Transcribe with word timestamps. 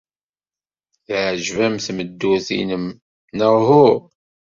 Teɛjeb-am 1.05 1.75
tmeddurt-nnem, 1.85 2.85
neɣ 3.37 3.53
uhu? 3.59 3.89